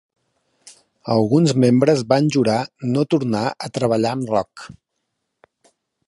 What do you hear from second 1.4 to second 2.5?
membres van